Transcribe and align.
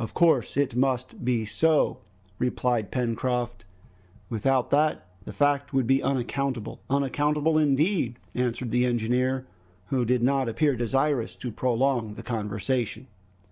"Of 0.00 0.14
course 0.14 0.56
it 0.56 0.74
must 0.74 1.24
be 1.24 1.46
so," 1.46 1.98
replied 2.40 2.90
Pencroft, 2.90 3.64
"without 4.28 4.70
that 4.70 5.06
the 5.24 5.32
fact 5.32 5.72
would 5.72 5.86
be 5.86 6.02
unaccountable." 6.02 6.80
"Unaccountable 6.90 7.56
indeed," 7.56 8.18
answered 8.34 8.72
the 8.72 8.84
engineer, 8.84 9.46
who 9.86 10.04
did 10.04 10.24
not 10.24 10.48
appear 10.48 10.74
desirous 10.74 11.36
to 11.36 11.52
prolong 11.52 12.14
the 12.14 12.24
conversation. 12.24 13.06